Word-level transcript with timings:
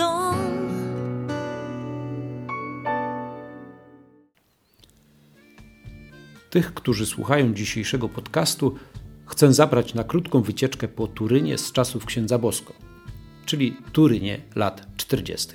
dom. 0.00 0.34
Tych, 6.50 6.74
którzy 6.74 7.06
słuchają 7.06 7.54
dzisiejszego 7.54 8.08
podcastu, 8.08 8.74
chcę 9.26 9.52
zabrać 9.52 9.94
na 9.94 10.04
krótką 10.04 10.42
wycieczkę 10.42 10.88
po 10.88 11.06
Turynie 11.06 11.58
z 11.58 11.72
czasów 11.72 12.06
księdza 12.06 12.38
Bosko, 12.38 12.74
czyli 13.46 13.76
Turynie 13.92 14.40
lat 14.54 14.86
40. 14.96 15.48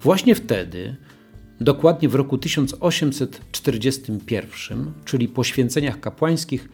Właśnie 0.00 0.34
wtedy, 0.34 0.96
dokładnie 1.60 2.08
w 2.08 2.14
roku 2.14 2.38
1841, 2.38 4.92
czyli 5.04 5.28
po 5.28 5.44
święceniach 5.44 6.00
kapłańskich, 6.00 6.68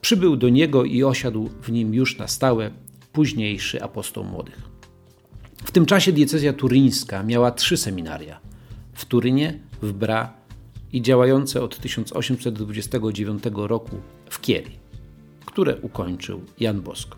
przybył 0.00 0.36
do 0.36 0.48
niego 0.48 0.84
i 0.84 1.04
osiadł 1.04 1.50
w 1.62 1.72
nim 1.72 1.94
już 1.94 2.18
na 2.18 2.28
stałe 2.28 2.70
późniejszy 3.12 3.82
apostoł 3.82 4.24
młodych. 4.24 4.75
W 5.66 5.70
tym 5.70 5.86
czasie 5.86 6.12
diecezja 6.12 6.52
turyńska 6.52 7.22
miała 7.22 7.50
trzy 7.50 7.76
seminaria 7.76 8.40
w 8.92 9.04
Turynie, 9.04 9.58
w 9.82 9.92
Bra 9.92 10.32
i 10.92 11.02
działające 11.02 11.62
od 11.62 11.78
1829 11.78 13.42
roku 13.54 13.96
w 14.30 14.40
Kieri, 14.40 14.70
które 15.46 15.76
ukończył 15.76 16.40
Jan 16.60 16.80
Bosko. 16.80 17.16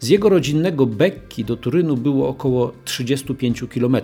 Z 0.00 0.08
jego 0.08 0.28
rodzinnego 0.28 0.86
Bekki 0.86 1.44
do 1.44 1.56
Turynu 1.56 1.96
było 1.96 2.28
około 2.28 2.72
35 2.84 3.64
km, 3.74 3.96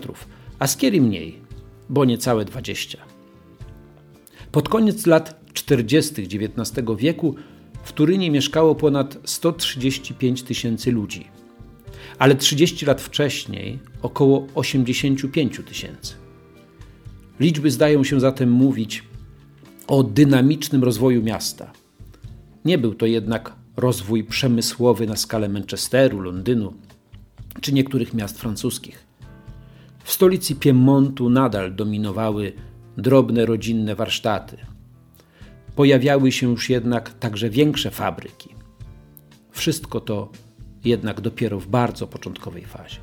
a 0.59 0.67
z 0.67 0.77
Kieri 0.77 1.01
mniej, 1.01 1.39
bo 1.89 2.05
niecałe 2.05 2.45
20. 2.45 2.99
Pod 4.53 4.69
koniec 4.69 5.07
lat 5.07 5.41
40. 5.53 6.23
XIX 6.23 6.87
wieku 6.97 7.35
w 7.83 7.93
Turynie 7.93 8.31
mieszkało 8.31 8.75
ponad 8.75 9.19
135 9.25 10.43
tysięcy 10.43 10.93
ludzi, 10.93 11.38
ale 12.19 12.35
30 12.35 12.87
lat 12.87 13.01
wcześniej 13.01 13.79
około 14.03 14.47
85 14.55 15.61
tysięcy. 15.67 16.15
Liczby 17.41 17.71
zdają 17.71 18.05
się 18.05 18.21
zatem 18.21 18.51
mówić 18.51 19.05
o 19.87 20.03
dynamicznym 20.03 20.85
rozwoju 20.85 21.23
miasta. 21.23 21.73
Nie 22.65 22.79
był 22.79 22.95
to 22.95 23.07
jednak 23.07 23.53
rozwój 23.77 24.25
przemysłowy 24.25 25.07
na 25.07 25.17
skalę 25.17 25.49
Manchesteru, 25.49 26.21
Londynu 26.21 26.75
czy 27.61 27.73
niektórych 27.73 28.15
miast 28.15 28.39
francuskich. 28.39 29.07
W 30.05 30.13
stolicy 30.13 30.55
Piemontu 30.55 31.31
nadal 31.31 31.75
dominowały 31.75 32.53
drobne 32.97 33.47
rodzinne 33.47 33.95
warsztaty. 33.95 34.57
Pojawiały 35.77 36.33
się 36.33 36.51
już 36.51 36.71
jednak 36.71 37.19
także 37.19 37.51
większe 37.51 37.91
fabryki. 37.91 38.55
Wszystko 39.51 40.01
to 40.01 40.31
jednak 40.89 41.21
dopiero 41.21 41.61
w 41.61 41.67
bardzo 41.67 42.07
początkowej 42.07 42.65
fazie. 42.65 42.99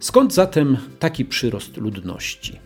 Skąd 0.00 0.34
zatem 0.34 0.76
taki 0.98 1.24
przyrost 1.24 1.76
ludności? 1.76 2.58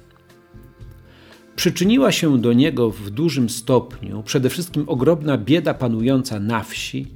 Przyczyniła 1.56 2.12
się 2.12 2.39
do 2.39 2.52
niego 2.52 2.91
w 2.91 3.11
dużym 3.11 3.50
stopniu 3.50 4.22
przede 4.22 4.50
wszystkim 4.50 4.84
ogromna 4.86 5.39
bieda 5.39 5.75
panująca 5.75 6.41
na 6.41 6.62
wsi 6.62 7.06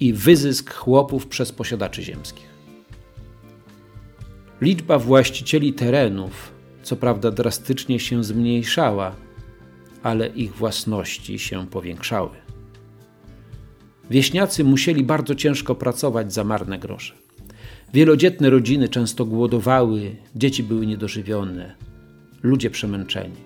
i 0.00 0.12
wyzysk 0.12 0.74
chłopów 0.74 1.26
przez 1.26 1.52
posiadaczy 1.52 2.02
ziemskich. 2.02 2.52
Liczba 4.60 4.98
właścicieli 4.98 5.72
terenów, 5.72 6.52
co 6.82 6.96
prawda 6.96 7.30
drastycznie 7.30 8.00
się 8.00 8.24
zmniejszała, 8.24 9.16
ale 10.02 10.26
ich 10.26 10.54
własności 10.54 11.38
się 11.38 11.66
powiększały. 11.66 12.41
Wieśniacy 14.12 14.64
musieli 14.64 15.04
bardzo 15.04 15.34
ciężko 15.34 15.74
pracować 15.74 16.32
za 16.32 16.44
marne 16.44 16.78
grosze. 16.78 17.14
Wielodzietne 17.94 18.50
rodziny 18.50 18.88
często 18.88 19.24
głodowały, 19.24 20.16
dzieci 20.36 20.62
były 20.62 20.86
niedożywione, 20.86 21.74
ludzie 22.42 22.70
przemęczeni. 22.70 23.36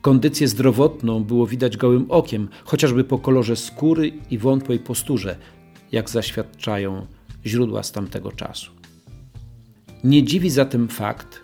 Kondycję 0.00 0.48
zdrowotną 0.48 1.24
było 1.24 1.46
widać 1.46 1.76
gołym 1.76 2.06
okiem, 2.08 2.48
chociażby 2.64 3.04
po 3.04 3.18
kolorze 3.18 3.56
skóry 3.56 4.12
i 4.30 4.38
wątłej 4.38 4.78
posturze, 4.78 5.36
jak 5.92 6.10
zaświadczają 6.10 7.06
źródła 7.46 7.82
z 7.82 7.92
tamtego 7.92 8.32
czasu. 8.32 8.70
Nie 10.04 10.22
dziwi 10.22 10.50
zatem 10.50 10.88
fakt, 10.88 11.42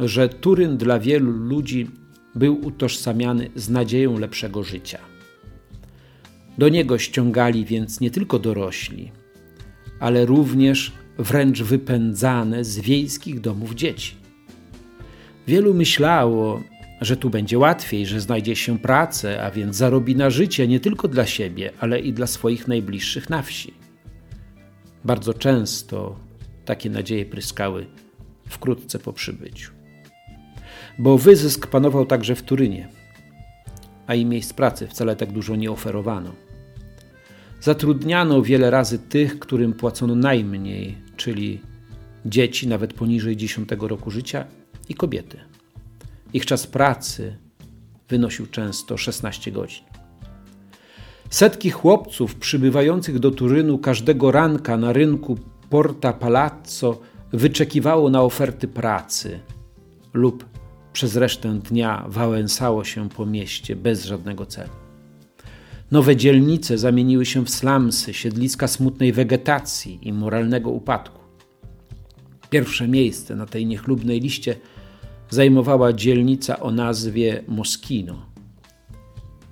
że 0.00 0.28
Turyn 0.28 0.76
dla 0.76 0.98
wielu 0.98 1.30
ludzi 1.30 1.90
był 2.34 2.66
utożsamiany 2.66 3.50
z 3.54 3.68
nadzieją 3.70 4.18
lepszego 4.18 4.62
życia. 4.62 5.13
Do 6.58 6.68
niego 6.68 6.98
ściągali 6.98 7.64
więc 7.64 8.00
nie 8.00 8.10
tylko 8.10 8.38
dorośli, 8.38 9.12
ale 10.00 10.26
również 10.26 10.92
wręcz 11.18 11.62
wypędzane 11.62 12.64
z 12.64 12.78
wiejskich 12.78 13.40
domów 13.40 13.74
dzieci. 13.74 14.14
Wielu 15.46 15.74
myślało, 15.74 16.62
że 17.00 17.16
tu 17.16 17.30
będzie 17.30 17.58
łatwiej, 17.58 18.06
że 18.06 18.20
znajdzie 18.20 18.56
się 18.56 18.78
pracę, 18.78 19.42
a 19.42 19.50
więc 19.50 19.76
zarobi 19.76 20.16
na 20.16 20.30
życie 20.30 20.68
nie 20.68 20.80
tylko 20.80 21.08
dla 21.08 21.26
siebie, 21.26 21.72
ale 21.80 22.00
i 22.00 22.12
dla 22.12 22.26
swoich 22.26 22.68
najbliższych 22.68 23.30
na 23.30 23.42
wsi. 23.42 23.74
Bardzo 25.04 25.34
często 25.34 26.16
takie 26.64 26.90
nadzieje 26.90 27.26
pryskały 27.26 27.86
wkrótce 28.48 28.98
po 28.98 29.12
przybyciu. 29.12 29.72
Bo 30.98 31.18
wyzysk 31.18 31.66
panował 31.66 32.06
także 32.06 32.34
w 32.34 32.42
Turynie, 32.42 32.88
a 34.06 34.14
i 34.14 34.24
miejsc 34.24 34.52
pracy 34.52 34.86
wcale 34.86 35.16
tak 35.16 35.32
dużo 35.32 35.56
nie 35.56 35.70
oferowano. 35.70 36.32
Zatrudniano 37.60 38.42
wiele 38.42 38.70
razy 38.70 38.98
tych, 38.98 39.38
którym 39.38 39.72
płacono 39.72 40.14
najmniej, 40.14 40.98
czyli 41.16 41.60
dzieci 42.26 42.68
nawet 42.68 42.94
poniżej 42.94 43.36
10 43.36 43.68
roku 43.80 44.10
życia 44.10 44.44
i 44.88 44.94
kobiety. 44.94 45.38
Ich 46.32 46.46
czas 46.46 46.66
pracy 46.66 47.36
wynosił 48.08 48.46
często 48.46 48.96
16 48.96 49.52
godzin. 49.52 49.84
Setki 51.30 51.70
chłopców 51.70 52.34
przybywających 52.34 53.18
do 53.18 53.30
Turynu 53.30 53.78
każdego 53.78 54.30
ranka 54.30 54.76
na 54.76 54.92
rynku 54.92 55.38
Porta 55.70 56.12
Palazzo 56.12 57.00
wyczekiwało 57.32 58.10
na 58.10 58.22
oferty 58.22 58.68
pracy 58.68 59.40
lub 60.12 60.44
przez 60.94 61.16
resztę 61.16 61.60
dnia 61.70 62.04
wałęsało 62.08 62.84
się 62.84 63.08
po 63.08 63.26
mieście 63.26 63.76
bez 63.76 64.04
żadnego 64.04 64.46
celu. 64.46 64.72
Nowe 65.90 66.16
dzielnice 66.16 66.78
zamieniły 66.78 67.26
się 67.26 67.44
w 67.44 67.50
slumsy, 67.50 68.14
siedliska 68.14 68.68
smutnej 68.68 69.12
wegetacji 69.12 69.98
i 70.02 70.12
moralnego 70.12 70.70
upadku. 70.70 71.20
Pierwsze 72.50 72.88
miejsce 72.88 73.36
na 73.36 73.46
tej 73.46 73.66
niechlubnej 73.66 74.20
liście– 74.20 74.56
zajmowała 75.30 75.92
dzielnica 75.92 76.60
o 76.60 76.70
nazwie 76.70 77.42
Moschino. 77.48 78.26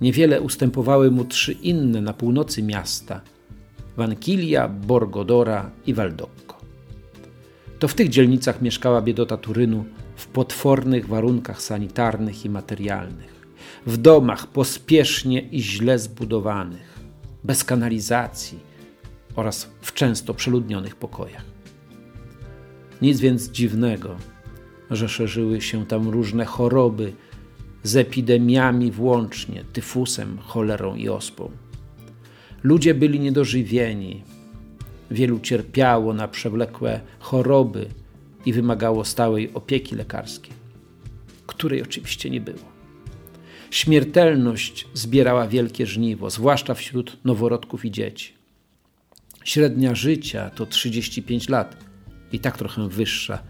Niewiele 0.01 0.41
ustępowały 0.41 1.11
mu 1.11 1.25
trzy 1.25 1.51
inne 1.51 2.01
na 2.01 2.13
północy 2.13 2.63
miasta: 2.63 3.21
Vankilia, 3.97 4.67
Borgodora 4.67 5.71
i 5.85 5.93
Valdocco. 5.93 6.57
To 7.79 7.87
w 7.87 7.93
tych 7.93 8.09
dzielnicach 8.09 8.61
mieszkała 8.61 9.01
biedota 9.01 9.37
Turynu 9.37 9.85
w 10.15 10.27
potwornych 10.27 11.07
warunkach 11.07 11.61
sanitarnych 11.61 12.45
i 12.45 12.49
materialnych, 12.49 13.47
w 13.85 13.97
domach 13.97 14.47
pospiesznie 14.47 15.41
i 15.41 15.61
źle 15.61 15.99
zbudowanych, 15.99 16.99
bez 17.43 17.63
kanalizacji 17.63 18.59
oraz 19.35 19.69
w 19.81 19.93
często 19.93 20.33
przeludnionych 20.33 20.95
pokojach. 20.95 21.45
Nic 23.01 23.19
więc 23.19 23.51
dziwnego, 23.51 24.15
że 24.91 25.09
szerzyły 25.09 25.61
się 25.61 25.85
tam 25.85 26.09
różne 26.09 26.45
choroby, 26.45 27.13
z 27.83 27.95
epidemiami 27.95 28.91
włącznie, 28.91 29.63
tyfusem, 29.73 30.37
cholerą 30.37 30.95
i 30.95 31.09
ospą. 31.09 31.51
Ludzie 32.63 32.93
byli 32.93 33.19
niedożywieni, 33.19 34.23
wielu 35.11 35.39
cierpiało 35.39 36.13
na 36.13 36.27
przewlekłe 36.27 36.99
choroby 37.19 37.89
i 38.45 38.53
wymagało 38.53 39.05
stałej 39.05 39.53
opieki 39.53 39.95
lekarskiej, 39.95 40.53
której 41.47 41.81
oczywiście 41.81 42.29
nie 42.29 42.41
było. 42.41 42.73
Śmiertelność 43.71 44.87
zbierała 44.93 45.47
wielkie 45.47 45.85
żniwo, 45.85 46.29
zwłaszcza 46.29 46.73
wśród 46.73 47.17
noworodków 47.25 47.85
i 47.85 47.91
dzieci. 47.91 48.33
Średnia 49.43 49.95
życia 49.95 50.49
to 50.49 50.65
35 50.65 51.49
lat 51.49 51.77
i 52.31 52.39
tak 52.39 52.57
trochę 52.57 52.89
wyższa 52.89 53.43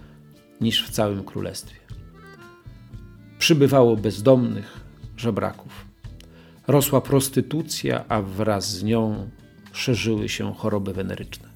niż 0.61 0.87
w 0.87 0.89
całym 0.89 1.23
królestwie. 1.23 1.75
Przybywało 3.39 3.95
bezdomnych, 3.95 4.79
żebraków. 5.17 5.85
Rosła 6.67 7.01
prostytucja, 7.01 8.05
a 8.09 8.21
wraz 8.21 8.71
z 8.71 8.83
nią 8.83 9.29
szerzyły 9.71 10.29
się 10.29 10.53
choroby 10.53 10.93
weneryczne. 10.93 11.49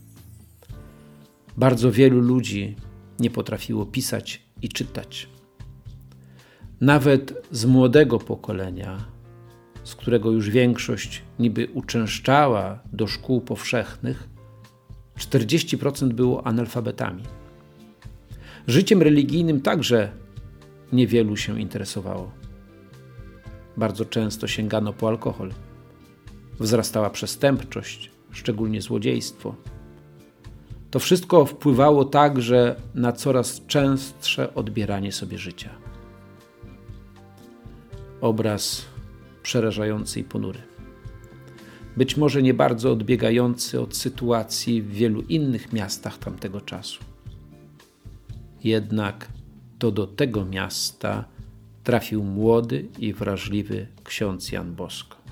Bardzo 1.58 1.92
wielu 1.92 2.20
ludzi 2.20 2.76
nie 3.20 3.30
potrafiło 3.30 3.86
pisać 3.86 4.42
i 4.62 4.70
czytać. 4.70 5.30
Nawet 6.82 7.48
z 7.52 7.66
młodego 7.66 8.20
pokolenia, 8.20 9.06
z 9.84 9.96
którego 9.96 10.32
już 10.32 10.50
większość 10.50 11.24
niby 11.40 11.68
uczęszczała 11.74 12.80
do 12.94 13.08
szkół 13.08 13.42
powszechnych, 13.42 14.30
40% 15.20 16.08
było 16.14 16.48
analfabetami. 16.48 17.24
Życiem 18.68 19.02
religijnym 19.02 19.62
także 19.62 20.12
niewielu 20.92 21.38
się 21.38 21.62
interesowało. 21.62 22.32
Bardzo 23.78 24.06
często 24.06 24.48
sięgano 24.48 24.94
po 24.94 25.08
alkohol. 25.08 25.54
Wzrastała 26.60 27.10
przestępczość, 27.10 28.12
szczególnie 28.32 28.82
złodziejstwo. 28.82 29.56
To 30.92 31.00
wszystko 31.00 31.46
wpływało 31.46 32.06
także 32.06 32.76
na 32.96 33.12
coraz 33.12 33.66
częstsze 33.68 34.54
odbieranie 34.54 35.12
sobie 35.12 35.38
życia. 35.38 35.70
Obraz 38.22 38.86
przerażający 39.44 40.20
i 40.20 40.24
ponury. 40.24 40.60
Być 41.98 42.18
może 42.18 42.42
nie 42.42 42.54
bardzo 42.54 42.92
odbiegający 42.92 43.82
od 43.82 43.96
sytuacji 43.96 44.82
w 44.82 44.92
wielu 44.92 45.22
innych 45.22 45.74
miastach 45.74 46.18
tamtego 46.18 46.62
czasu. 46.62 47.04
Jednak 48.64 49.28
to 49.80 49.92
do 49.92 50.08
tego 50.08 50.46
miasta 50.46 51.26
trafił 51.84 52.24
młody 52.24 52.86
i 53.00 53.14
wrażliwy 53.14 53.88
ksiądz 54.04 54.52
Jan 54.52 54.76
Bosko. 54.76 55.27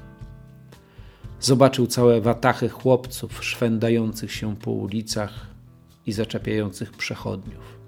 Zobaczył 1.46 1.88
całe 1.88 2.22
watachy 2.22 2.70
chłopców 2.70 3.46
szwendających 3.46 4.32
się 4.32 4.56
po 4.56 4.72
ulicach 4.72 5.48
i 6.06 6.12
zaczepiających 6.12 6.92
przechodniów. 6.92 7.80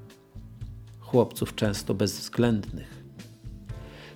Chłopców 1.00 1.56
często 1.56 1.94
bezwzględnych. 1.94 3.04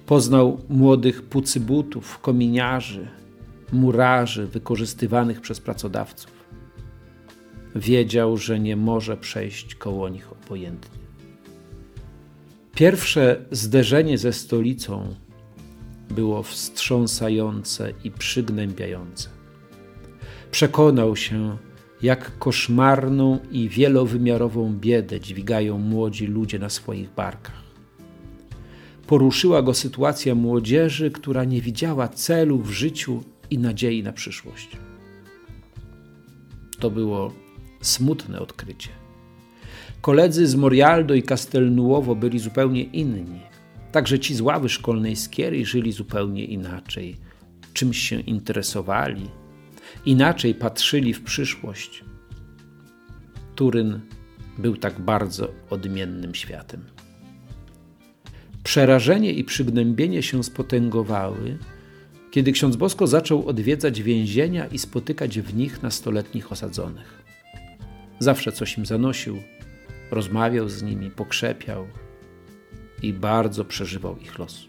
Poznał 0.05 0.61
młodych 0.69 1.23
pucybutów, 1.23 2.19
kominiarzy, 2.19 3.07
murarzy 3.71 4.47
wykorzystywanych 4.47 5.41
przez 5.41 5.59
pracodawców. 5.59 6.31
Wiedział, 7.75 8.37
że 8.37 8.59
nie 8.59 8.75
może 8.75 9.17
przejść 9.17 9.75
koło 9.75 10.09
nich 10.09 10.31
obojętnie. 10.31 10.99
Pierwsze 12.75 13.45
zderzenie 13.51 14.17
ze 14.17 14.33
stolicą 14.33 15.15
było 16.11 16.43
wstrząsające 16.43 17.93
i 18.03 18.11
przygnębiające. 18.11 19.29
Przekonał 20.51 21.15
się, 21.15 21.57
jak 22.01 22.37
koszmarną 22.37 23.39
i 23.51 23.69
wielowymiarową 23.69 24.73
biedę 24.73 25.19
dźwigają 25.19 25.77
młodzi 25.77 26.27
ludzie 26.27 26.59
na 26.59 26.69
swoich 26.69 27.09
barkach. 27.13 27.61
Poruszyła 29.07 29.61
go 29.61 29.73
sytuacja 29.73 30.35
młodzieży, 30.35 31.11
która 31.11 31.43
nie 31.43 31.61
widziała 31.61 32.07
celu 32.07 32.57
w 32.57 32.69
życiu 32.69 33.23
i 33.49 33.57
nadziei 33.57 34.03
na 34.03 34.13
przyszłość. 34.13 34.77
To 36.79 36.91
było 36.91 37.33
smutne 37.81 38.39
odkrycie. 38.39 38.89
Koledzy 40.01 40.47
z 40.47 40.55
Morialdo 40.55 41.13
i 41.13 41.23
Castelnuovo 41.23 42.15
byli 42.15 42.39
zupełnie 42.39 42.83
inni. 42.83 43.50
Także 43.91 44.19
ci 44.19 44.35
z 44.35 44.41
ławy 44.41 44.69
szkolnej 44.69 45.15
Skiery 45.15 45.65
żyli 45.65 45.91
zupełnie 45.91 46.45
inaczej. 46.45 47.17
Czymś 47.73 47.97
się 47.97 48.19
interesowali, 48.19 49.29
inaczej 50.05 50.55
patrzyli 50.55 51.13
w 51.13 51.23
przyszłość. 51.23 52.03
Turyn 53.55 53.99
był 54.57 54.77
tak 54.77 54.99
bardzo 54.99 55.51
odmiennym 55.69 56.35
światem. 56.35 56.83
Przerażenie 58.63 59.33
i 59.33 59.43
przygnębienie 59.43 60.23
się 60.23 60.43
spotęgowały, 60.43 61.57
kiedy 62.31 62.51
ksiądz 62.51 62.75
Bosko 62.75 63.07
zaczął 63.07 63.47
odwiedzać 63.47 64.01
więzienia 64.01 64.67
i 64.67 64.77
spotykać 64.77 65.39
w 65.39 65.55
nich 65.55 65.83
nastoletnich 65.83 66.51
osadzonych. 66.51 67.23
Zawsze 68.19 68.51
coś 68.51 68.77
im 68.77 68.85
zanosił, 68.85 69.37
rozmawiał 70.11 70.69
z 70.69 70.83
nimi, 70.83 71.11
pokrzepiał 71.11 71.87
i 73.01 73.13
bardzo 73.13 73.65
przeżywał 73.65 74.17
ich 74.17 74.39
los. 74.39 74.67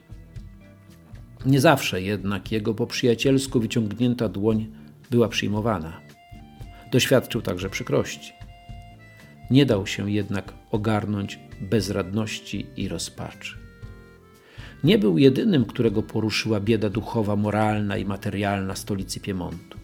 Nie 1.47 1.61
zawsze 1.61 2.03
jednak 2.03 2.53
jego 2.53 2.75
po 2.75 2.87
przyjacielsku 2.87 3.61
wyciągnięta 3.61 4.29
dłoń 4.29 4.67
była 5.11 5.29
przyjmowana. 5.29 6.01
Doświadczył 6.93 7.43
także 7.43 7.71
przykrości. 7.71 8.33
Nie 9.51 9.67
dał 9.67 9.87
się 9.87 10.11
jednak 10.11 10.55
ogarnąć 10.71 11.39
bezradności 11.61 12.67
i 12.77 12.89
rozpaczy. 12.89 13.57
Nie 14.85 14.99
był 14.99 15.19
jedynym, 15.19 15.65
którego 15.65 16.03
poruszyła 16.03 16.61
bieda 16.61 16.91
duchowa, 16.91 17.37
moralna 17.37 17.97
i 17.97 18.05
materialna 18.05 18.77
stolicy 18.77 19.21
Piemontu. 19.21 19.79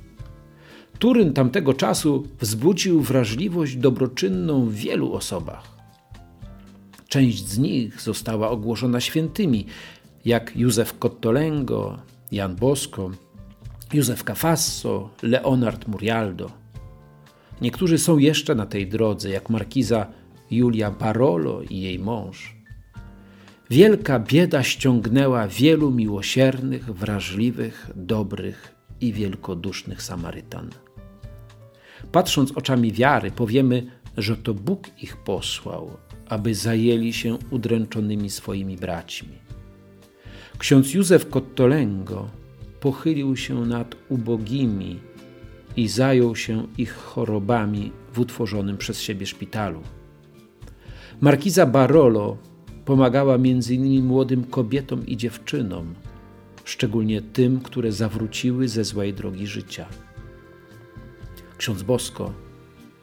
Turyn 0.99 1.33
tamtego 1.33 1.75
czasu 1.75 2.27
wzbudził 2.41 3.01
wrażliwość 3.01 3.77
dobroczynną 3.77 4.67
w 4.67 4.75
wielu 4.75 5.13
osobach. 5.13 5.78
Część 7.09 7.49
z 7.49 7.59
nich 7.59 8.01
została 8.03 8.51
ogłoszona 8.51 9.01
świętymi, 9.01 9.67
jak 10.25 10.57
Józef 10.57 10.99
Cottolengo, 10.99 11.99
Jan 12.33 12.57
Bosco, 12.57 13.11
Józef 13.93 14.25
Cafasso, 14.25 15.11
Leonard 15.23 15.89
Murialdo. 15.89 16.51
Niektórzy 17.61 17.99
są 17.99 18.19
jeszcze 18.19 18.55
na 18.55 18.67
tej 18.67 18.87
drodze, 18.87 19.31
jak 19.31 19.51
markiza 19.51 20.07
Julia 20.51 20.91
Barolo 20.91 21.63
i 21.63 21.81
jej 21.81 21.99
mąż. 21.99 22.57
Wielka 23.71 24.19
bieda 24.19 24.63
ściągnęła 24.63 25.49
wielu 25.49 25.91
miłosiernych, 25.91 26.85
wrażliwych, 26.85 27.91
dobrych 27.97 28.75
i 29.01 29.13
wielkodusznych 29.13 30.03
Samarytan. 30.03 30.71
Patrząc 32.13 32.53
oczami 32.53 32.93
wiary, 32.93 33.31
powiemy, 33.31 33.87
że 34.19 34.37
to 34.37 34.55
Bóg 34.55 35.03
ich 35.03 35.17
posłał, 35.17 35.91
aby 36.29 36.55
zajęli 36.55 37.13
się 37.13 37.39
udręczonymi 37.51 38.31
swoimi 38.31 38.77
braćmi. 38.77 39.39
Ksiądz 40.59 40.95
Józef 40.95 41.31
Kottolengo 41.31 42.29
pochylił 42.81 43.37
się 43.37 43.67
nad 43.67 43.97
ubogimi 44.09 45.01
i 45.77 45.89
zajął 45.89 46.37
się 46.37 46.67
ich 46.79 46.95
chorobami 46.95 47.93
w 48.13 48.19
utworzonym 48.19 48.77
przez 48.77 49.01
siebie 49.01 49.27
szpitalu. 49.27 49.83
Markiza 51.21 51.67
Barolo 51.67 52.37
pomagała 52.85 53.35
m.in. 53.35 54.05
młodym 54.05 54.45
kobietom 54.45 55.07
i 55.07 55.17
dziewczynom, 55.17 55.95
szczególnie 56.65 57.23
tym, 57.23 57.61
które 57.61 57.93
zawróciły 57.93 58.69
ze 58.69 58.85
złej 58.85 59.15
drogi 59.15 59.47
życia. 59.47 59.87
Ksiądz 61.59 61.83
Bosko 61.83 62.48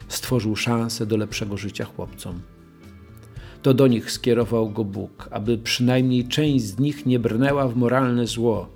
stworzył 0.07 0.55
szansę 0.55 1.05
do 1.05 1.17
lepszego 1.17 1.57
życia 1.57 1.85
chłopcom. 1.85 2.41
To 3.61 3.73
do 3.73 3.87
nich 3.87 4.11
skierował 4.11 4.69
go 4.69 4.83
Bóg, 4.83 5.27
aby 5.31 5.57
przynajmniej 5.57 6.27
część 6.27 6.65
z 6.65 6.79
nich 6.79 7.05
nie 7.05 7.19
brnęła 7.19 7.67
w 7.67 7.75
moralne 7.75 8.27
zło, 8.27 8.69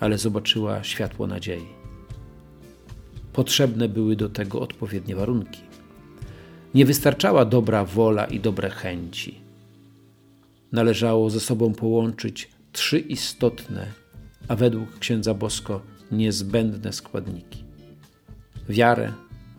ale 0.00 0.18
zobaczyła 0.18 0.84
światło 0.84 1.26
nadziei. 1.26 1.66
Potrzebne 3.32 3.88
były 3.88 4.16
do 4.16 4.28
tego 4.28 4.60
odpowiednie 4.60 5.16
warunki. 5.16 5.60
Nie 6.74 6.86
wystarczała 6.86 7.44
dobra 7.44 7.84
wola 7.84 8.24
i 8.24 8.40
dobre 8.40 8.70
chęci. 8.70 9.40
Należało 10.72 11.30
ze 11.30 11.40
sobą 11.40 11.72
połączyć 11.72 12.50
trzy 12.72 12.98
istotne, 12.98 13.86
a 14.48 14.56
według 14.56 14.98
księdza 14.98 15.34
Bosko 15.34 15.80
niezbędne 16.10 16.92
składniki: 16.92 17.64
wiarę, 18.68 19.12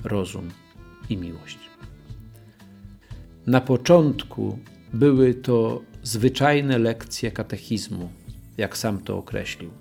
rozum 0.03 0.49
i 1.09 1.17
miłość. 1.17 1.59
Na 3.47 3.61
początku 3.61 4.59
były 4.93 5.33
to 5.33 5.81
zwyczajne 6.03 6.77
lekcje 6.77 7.31
katechizmu, 7.31 8.09
jak 8.57 8.77
sam 8.77 8.99
to 9.01 9.17
określił 9.17 9.71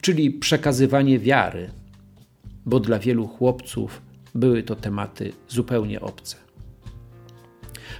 czyli 0.00 0.30
przekazywanie 0.30 1.18
wiary, 1.18 1.70
bo 2.66 2.80
dla 2.80 2.98
wielu 2.98 3.26
chłopców 3.28 4.02
były 4.34 4.62
to 4.62 4.76
tematy 4.76 5.32
zupełnie 5.48 6.00
obce. 6.00 6.36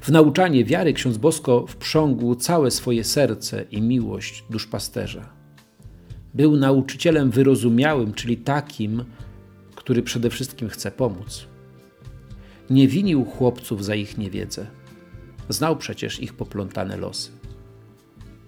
W 0.00 0.10
nauczanie 0.10 0.64
wiary 0.64 0.92
ksiądz 0.92 1.16
Bosko 1.16 1.66
wprzągł 1.66 2.34
całe 2.34 2.70
swoje 2.70 3.04
serce 3.04 3.64
i 3.70 3.82
miłość 3.82 4.44
duszpasterza. 4.50 5.32
Był 6.34 6.56
nauczycielem 6.56 7.30
wyrozumiałym, 7.30 8.12
czyli 8.12 8.36
takim, 8.36 9.04
który 9.74 10.02
przede 10.02 10.30
wszystkim 10.30 10.68
chce 10.68 10.90
pomóc. 10.90 11.46
Nie 12.70 12.88
winił 12.88 13.24
chłopców 13.24 13.84
za 13.84 13.94
ich 13.94 14.18
niewiedzę. 14.18 14.66
Znał 15.48 15.76
przecież 15.76 16.20
ich 16.20 16.34
poplątane 16.34 16.96
losy. 16.96 17.30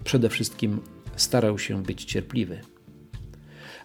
Przede 0.03 0.29
wszystkim 0.29 0.79
starał 1.15 1.59
się 1.59 1.83
być 1.83 2.05
cierpliwy. 2.05 2.61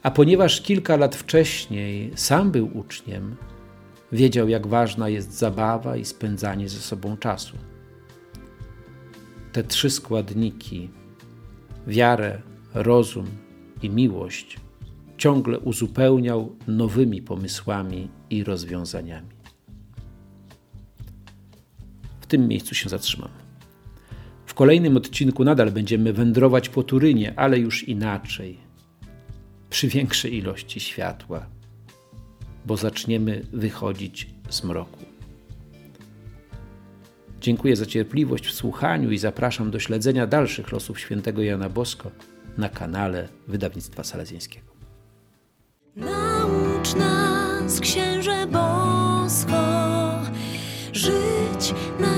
A 0.02 0.10
ponieważ 0.10 0.60
kilka 0.60 0.96
lat 0.96 1.16
wcześniej 1.16 2.12
sam 2.14 2.50
był 2.50 2.78
uczniem, 2.78 3.36
wiedział, 4.12 4.48
jak 4.48 4.66
ważna 4.66 5.08
jest 5.08 5.32
zabawa 5.32 5.96
i 5.96 6.04
spędzanie 6.04 6.68
ze 6.68 6.78
sobą 6.78 7.16
czasu. 7.16 7.56
Te 9.52 9.64
trzy 9.64 9.90
składniki 9.90 10.90
wiarę, 11.86 12.42
rozum 12.74 13.26
i 13.82 13.90
miłość 13.90 14.56
ciągle 15.18 15.58
uzupełniał 15.58 16.56
nowymi 16.66 17.22
pomysłami 17.22 18.10
i 18.30 18.44
rozwiązaniami. 18.44 19.35
W 22.26 22.28
tym 22.28 22.48
miejscu 22.48 22.74
się 22.74 22.88
zatrzymam. 22.88 23.28
W 24.46 24.54
kolejnym 24.54 24.96
odcinku 24.96 25.44
nadal 25.44 25.70
będziemy 25.70 26.12
wędrować 26.12 26.68
po 26.68 26.82
Turynie, 26.82 27.32
ale 27.36 27.58
już 27.58 27.88
inaczej, 27.88 28.58
przy 29.70 29.88
większej 29.88 30.34
ilości 30.34 30.80
światła, 30.80 31.46
bo 32.64 32.76
zaczniemy 32.76 33.42
wychodzić 33.52 34.26
z 34.48 34.64
mroku. 34.64 35.04
Dziękuję 37.40 37.76
za 37.76 37.86
cierpliwość 37.86 38.46
w 38.46 38.52
słuchaniu 38.52 39.10
i 39.10 39.18
zapraszam 39.18 39.70
do 39.70 39.78
śledzenia 39.78 40.26
dalszych 40.26 40.72
losów 40.72 41.00
świętego 41.00 41.42
Jana 41.42 41.68
Bosko 41.68 42.10
na 42.58 42.68
kanale 42.68 43.28
Wydawnictwa 43.48 44.04
Salezjańskiego. 44.04 44.66
Naucz 45.96 46.94
nas, 46.94 47.80
księże 47.80 48.46
Bosko, 48.46 49.62
żyć 50.92 51.74
nadzieją 52.00 52.15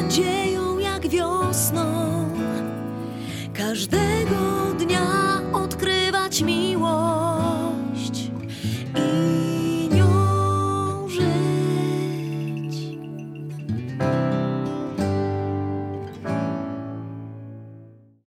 jak 3.68 3.76
wiosną. 3.76 3.98
Każdego 3.98 4.07